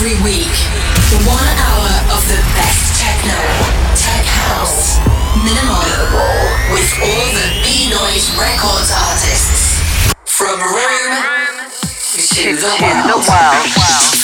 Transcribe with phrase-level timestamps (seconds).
[0.00, 0.54] Every week,
[1.26, 3.34] one hour of the best techno,
[3.98, 5.02] tech house,
[5.42, 5.82] minimal,
[6.70, 9.82] with all the B-Noise Records artists.
[10.24, 11.68] From Rome
[12.14, 12.78] to the
[13.26, 14.17] world.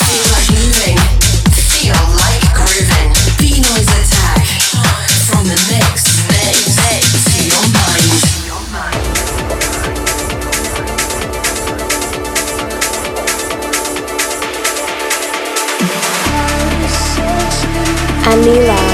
[18.44, 18.93] 你来。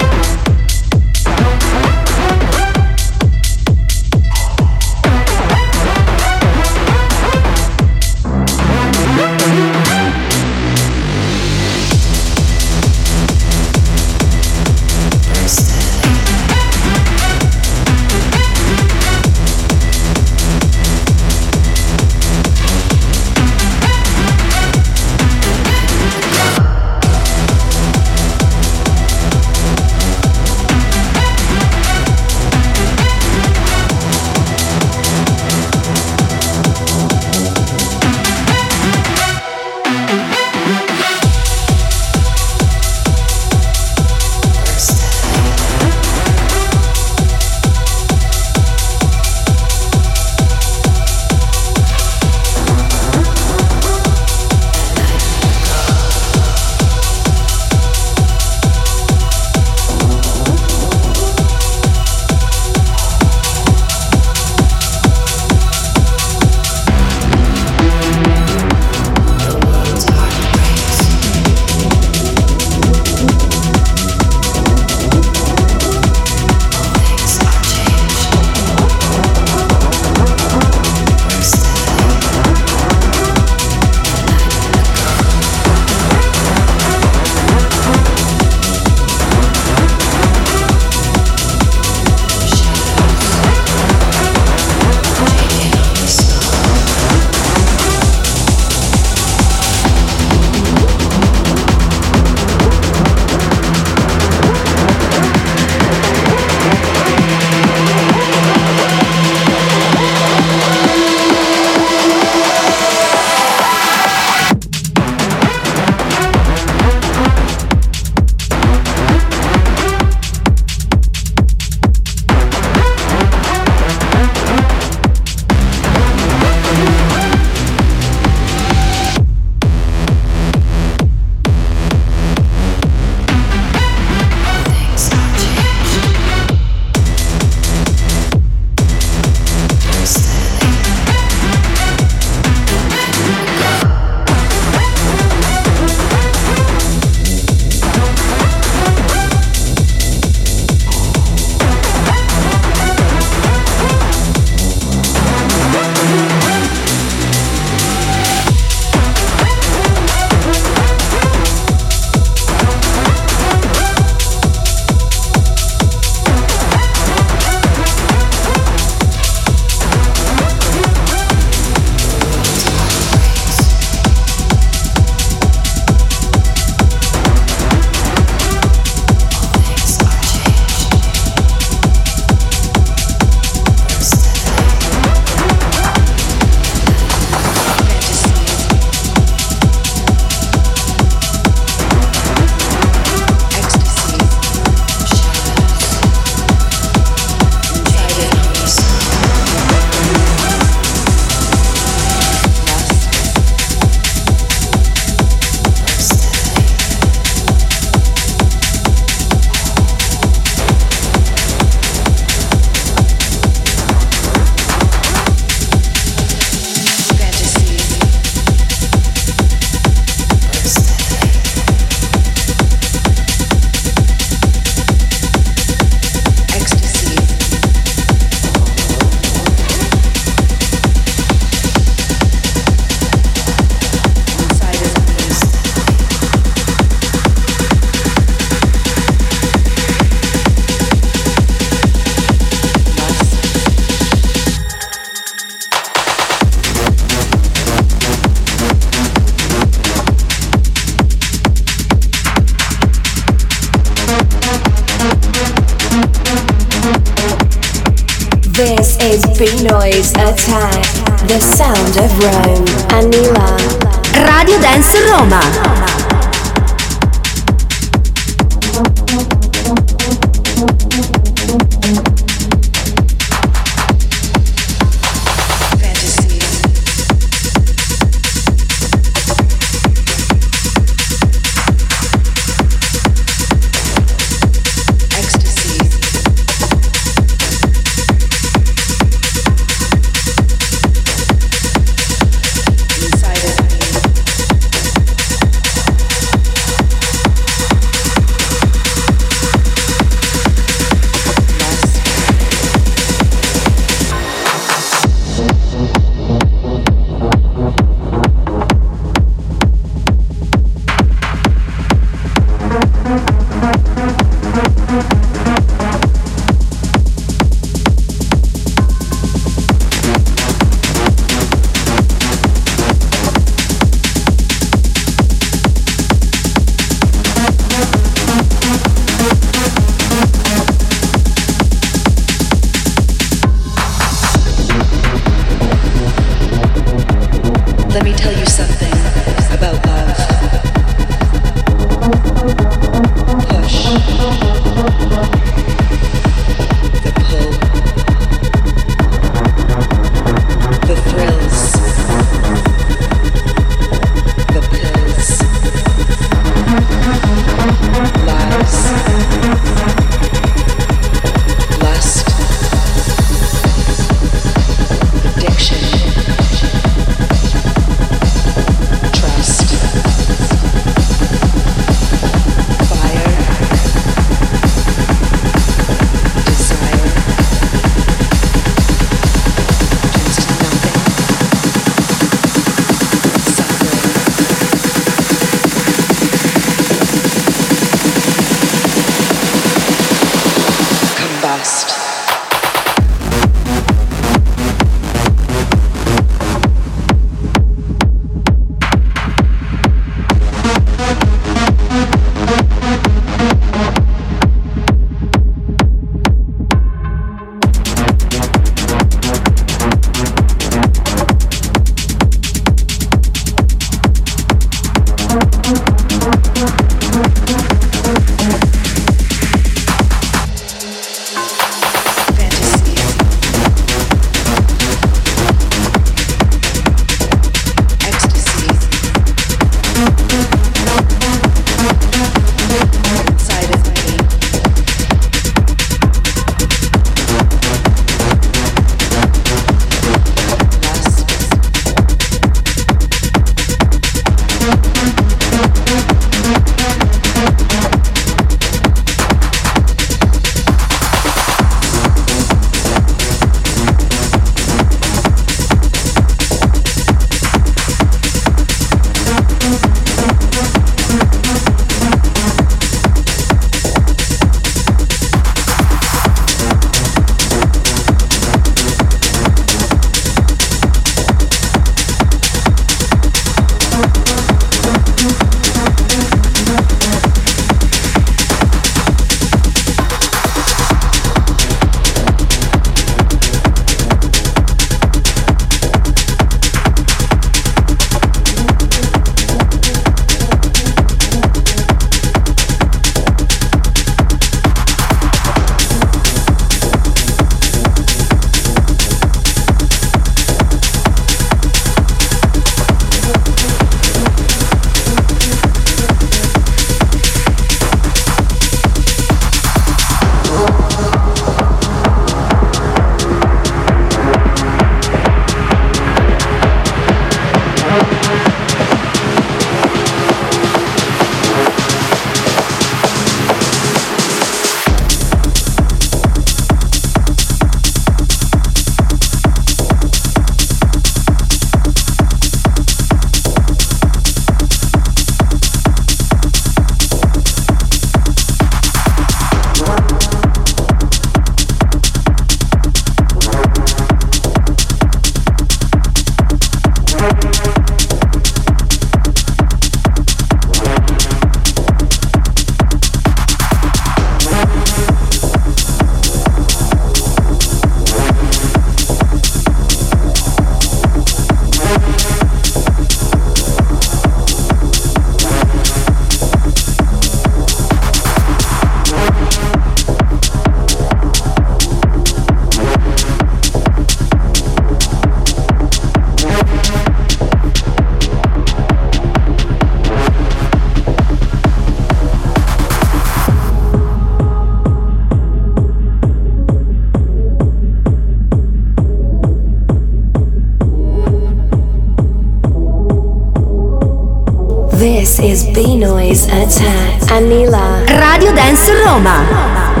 [595.51, 597.19] Is B-Noise Attack.
[597.27, 598.07] Anila.
[598.07, 600.00] Radio Dance Roma.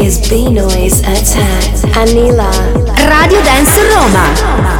[0.00, 1.62] is B Noise Attack.
[1.94, 2.50] Anila.
[3.08, 4.79] Radio Dance Roma.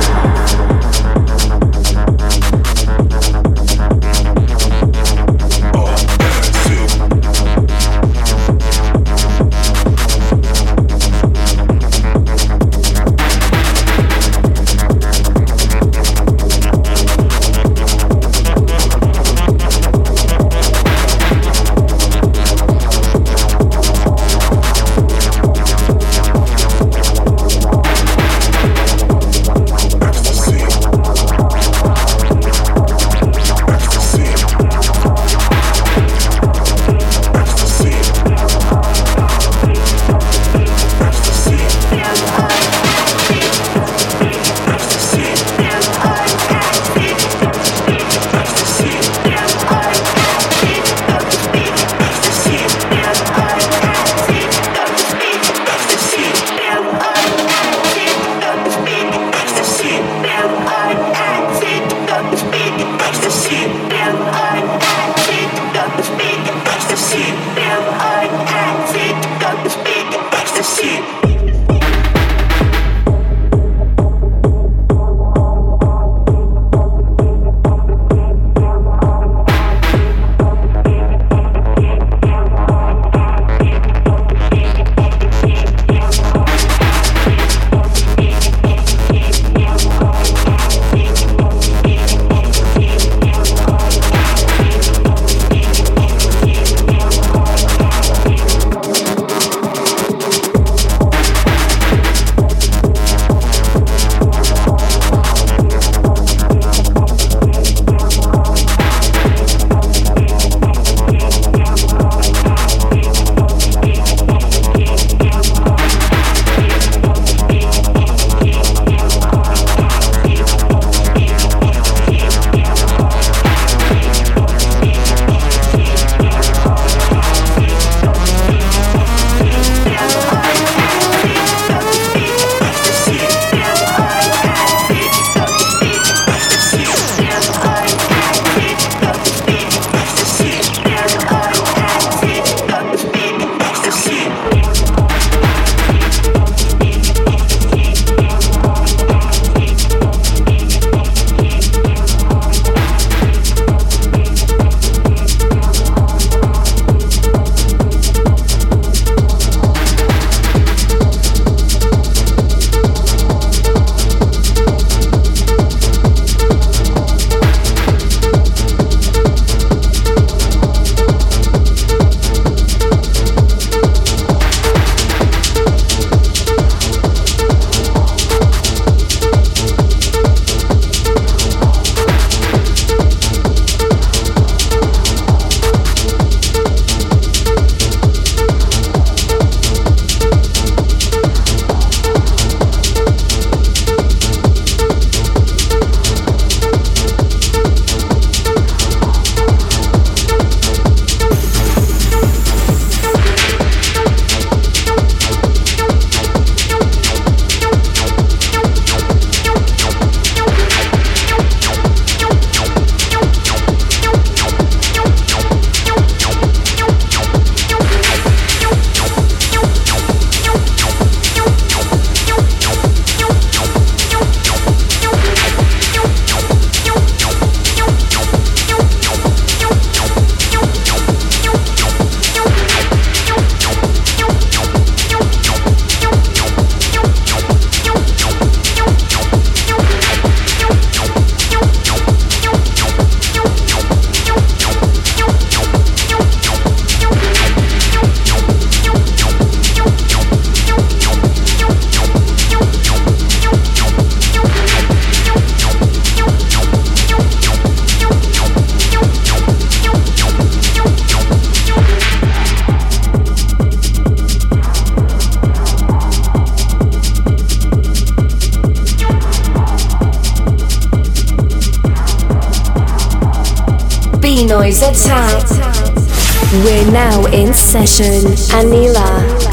[276.64, 278.32] We're now in session.
[278.56, 279.04] Anila.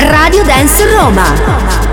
[0.10, 1.87] Radio Dance Roma.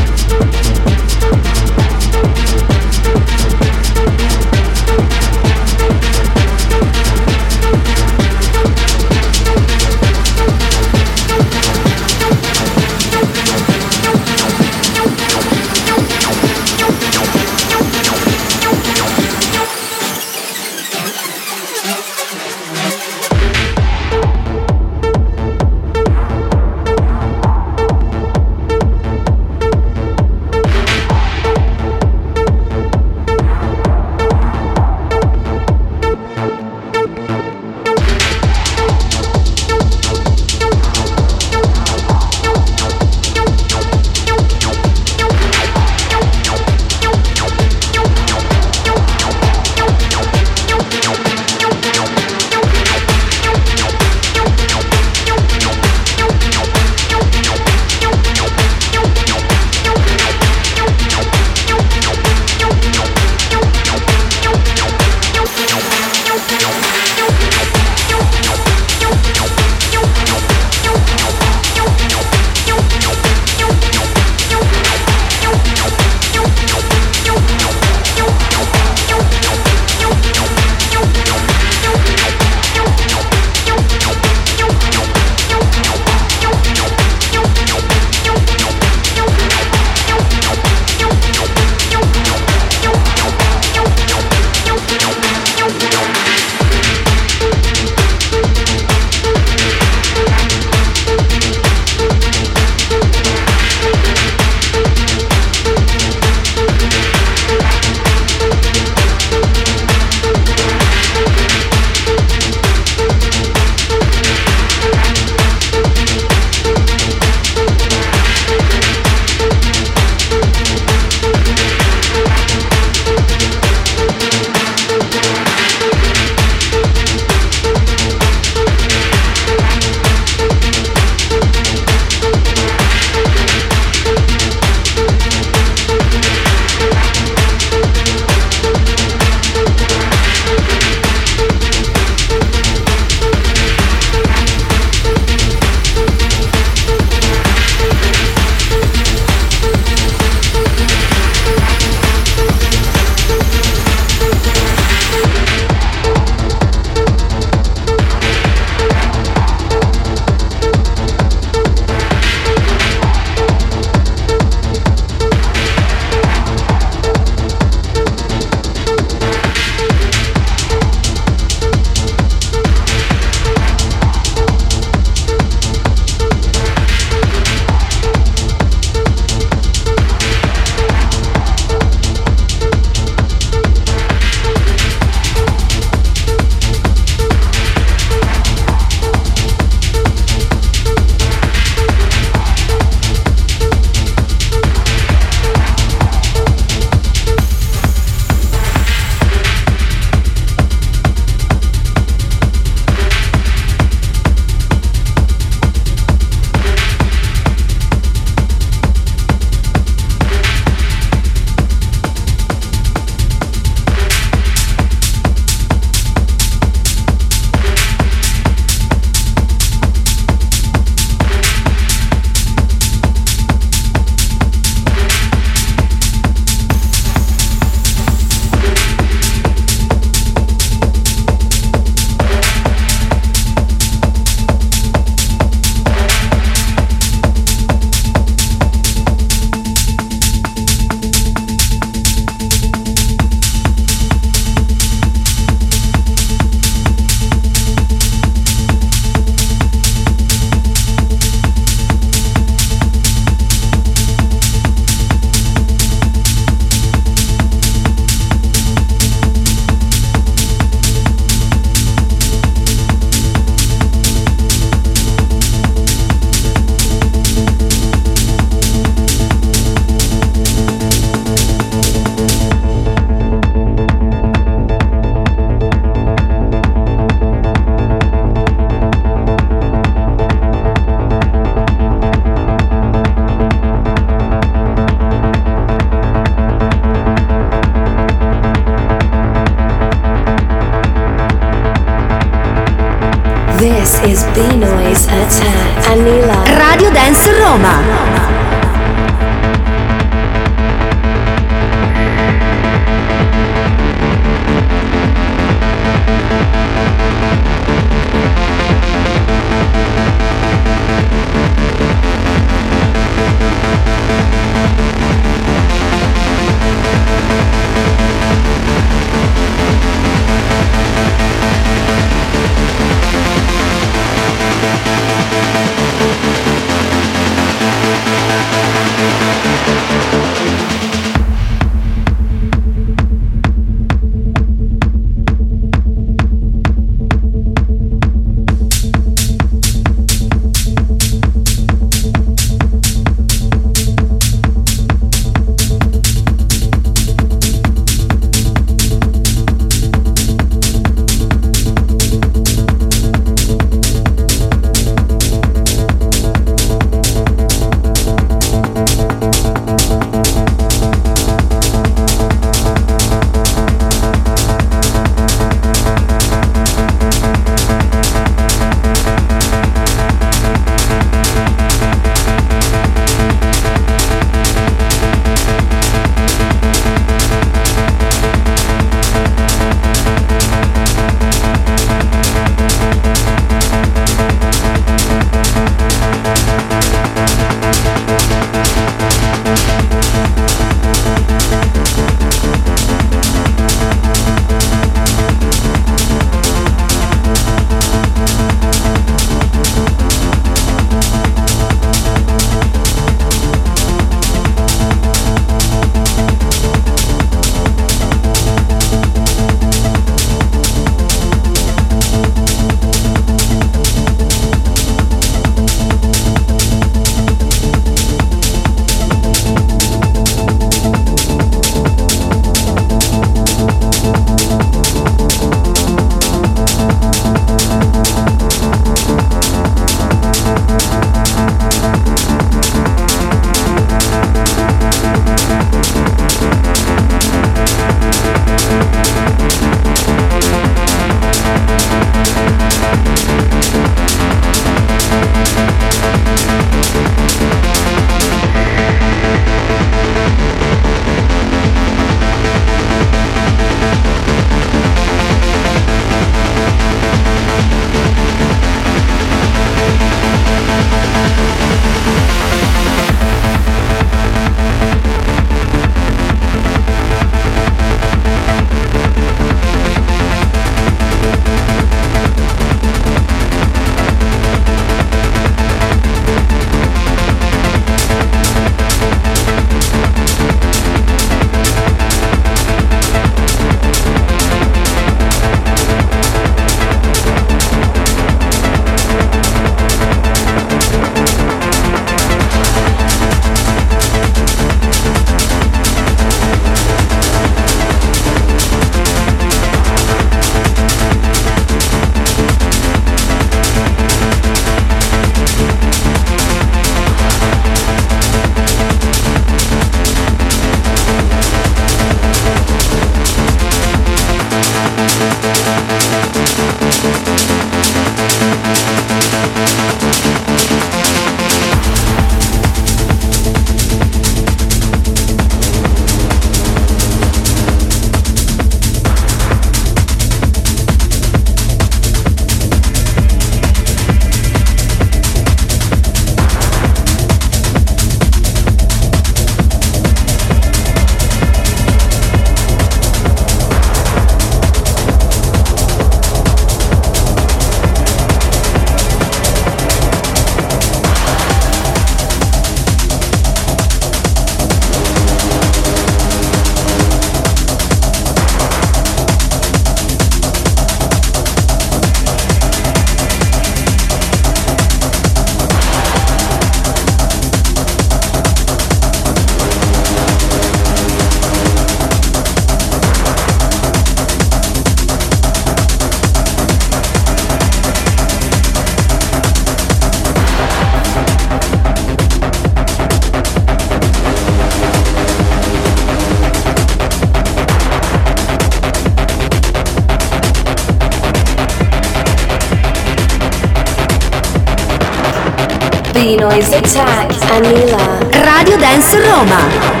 [596.21, 597.97] B-Noise Attack, Anila.
[598.45, 600.00] Radio Dance Roma.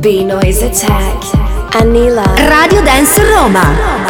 [0.00, 1.24] B-Noise Attack.
[1.76, 2.24] Anila.
[2.48, 4.09] Radio Dance Roma.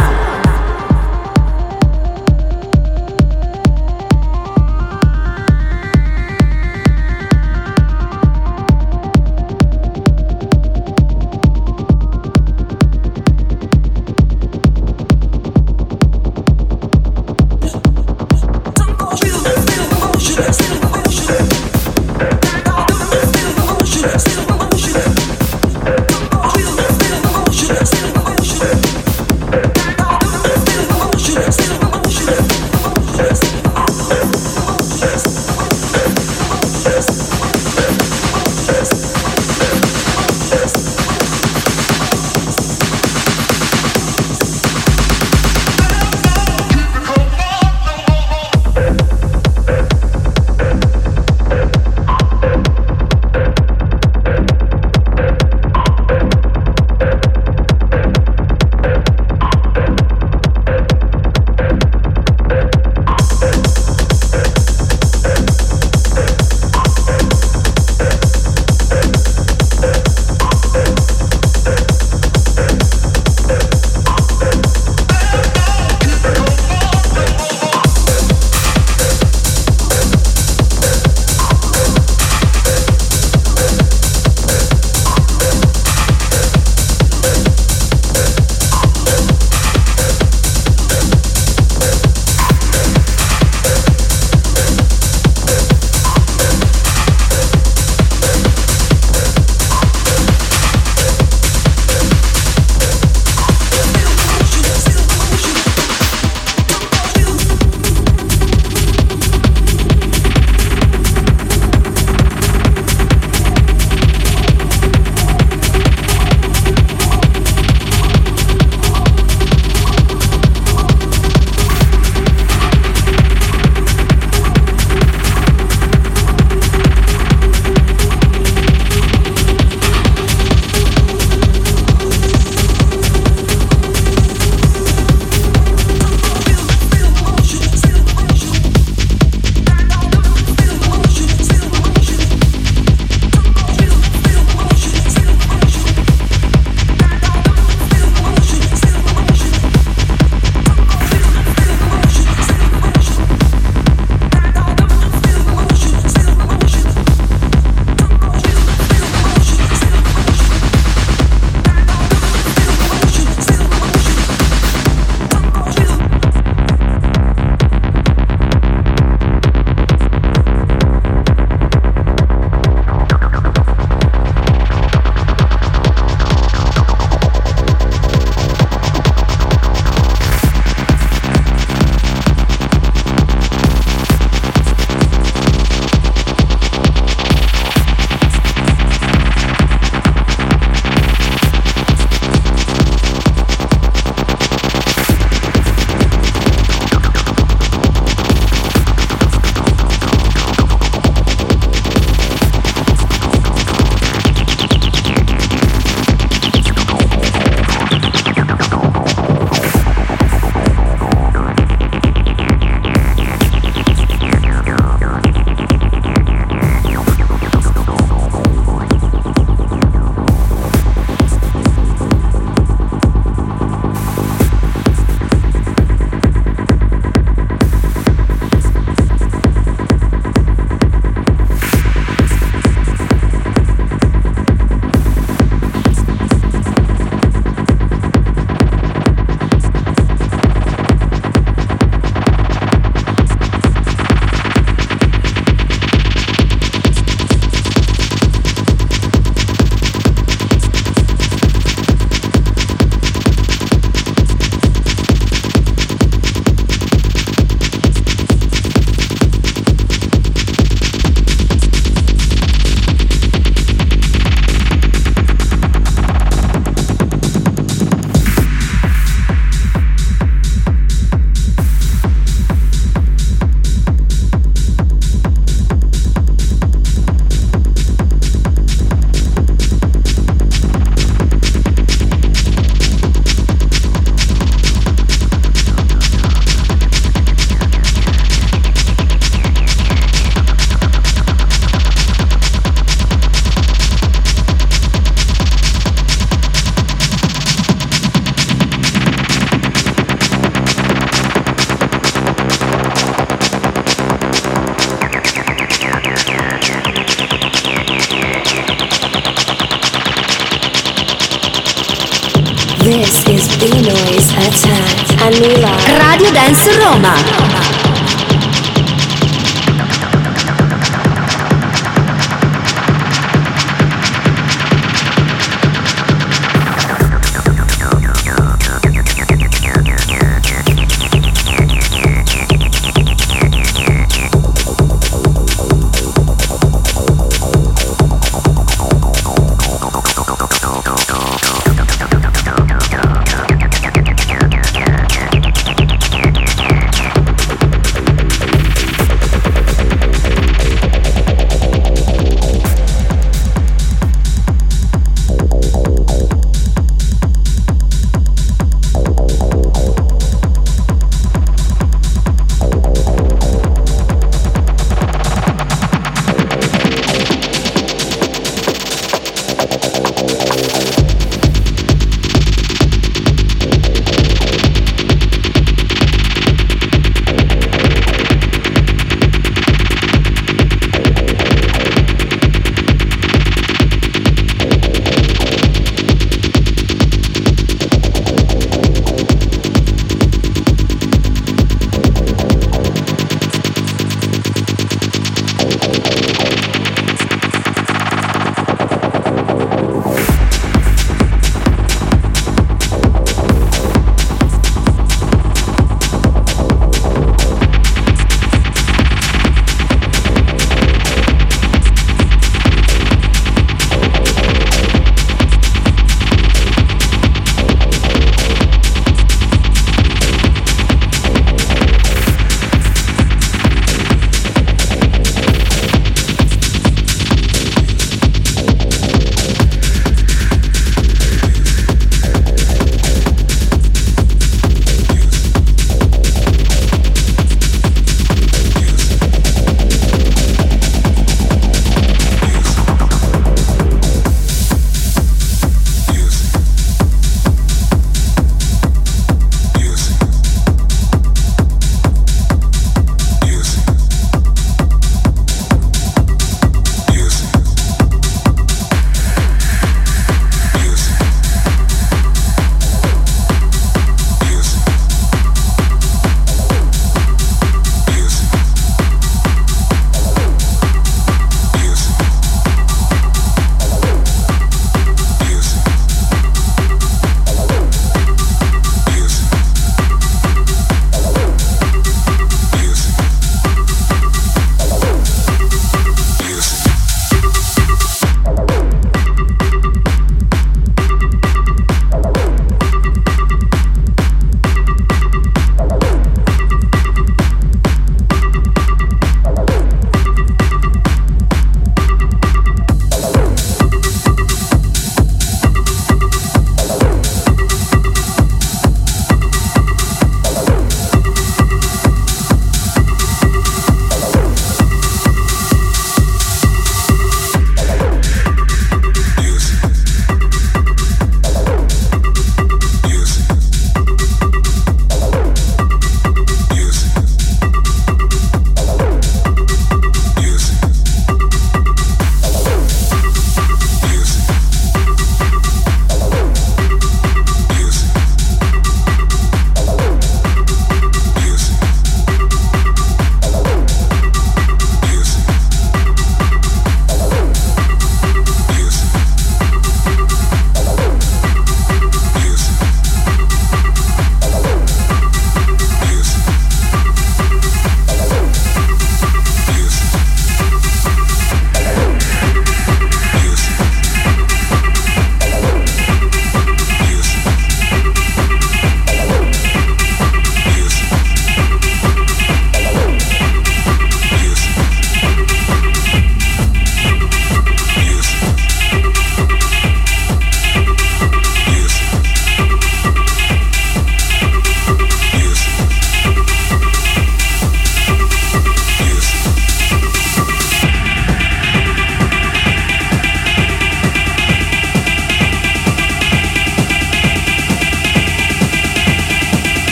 [315.98, 317.49] Radio Dance Roma.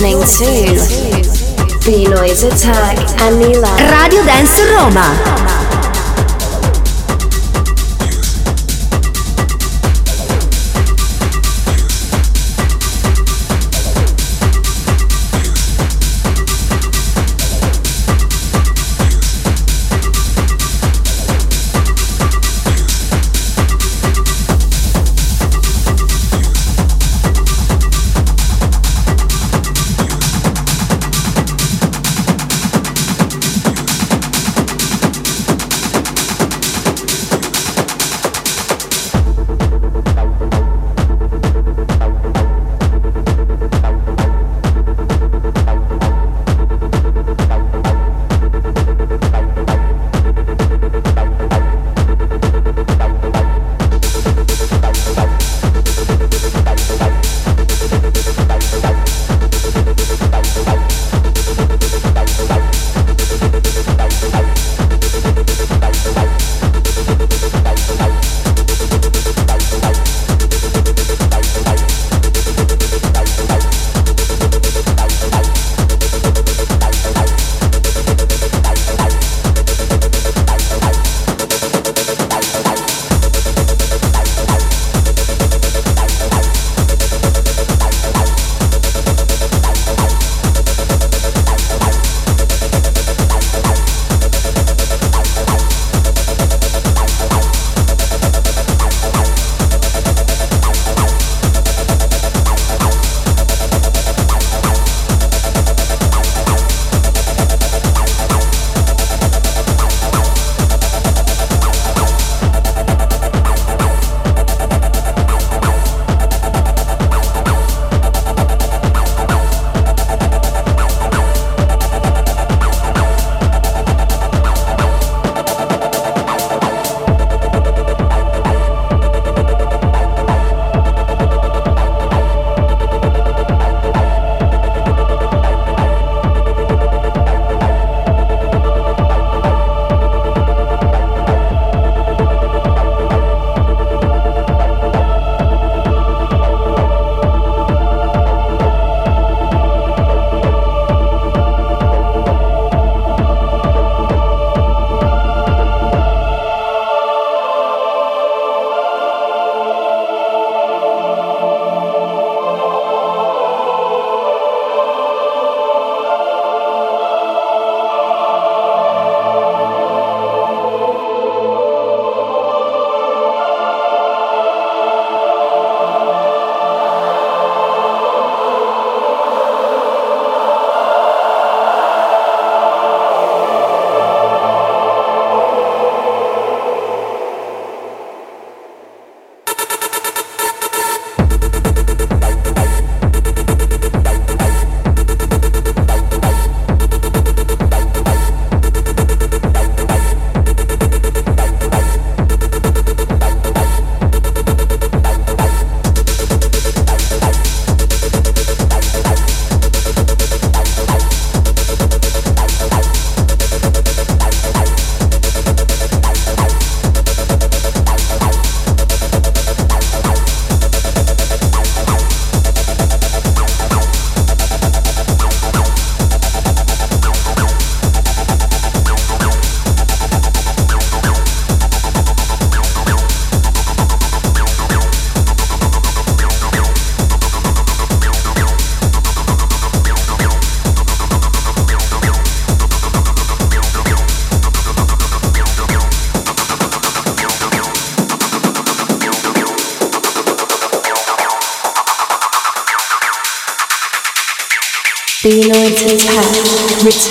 [0.00, 3.68] Listening to B-Noise Attack Anila.
[3.90, 5.59] Radio Dance Roma.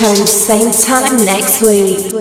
[0.00, 2.19] return same time next week.